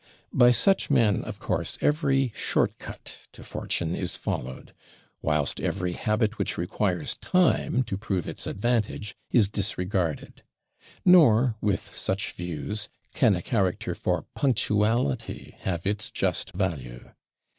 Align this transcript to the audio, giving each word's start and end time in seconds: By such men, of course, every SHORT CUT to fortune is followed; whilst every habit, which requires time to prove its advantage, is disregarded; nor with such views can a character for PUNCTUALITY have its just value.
By 0.33 0.49
such 0.49 0.89
men, 0.89 1.23
of 1.25 1.37
course, 1.37 1.77
every 1.79 2.31
SHORT 2.33 2.79
CUT 2.79 3.19
to 3.33 3.43
fortune 3.43 3.95
is 3.95 4.17
followed; 4.17 4.73
whilst 5.21 5.61
every 5.61 5.91
habit, 5.91 6.39
which 6.39 6.57
requires 6.57 7.15
time 7.17 7.83
to 7.83 7.97
prove 7.99 8.27
its 8.27 8.47
advantage, 8.47 9.15
is 9.29 9.47
disregarded; 9.47 10.41
nor 11.05 11.55
with 11.61 11.95
such 11.95 12.31
views 12.31 12.89
can 13.13 13.35
a 13.35 13.43
character 13.43 13.93
for 13.93 14.25
PUNCTUALITY 14.33 15.57
have 15.59 15.85
its 15.85 16.09
just 16.09 16.51
value. 16.55 17.11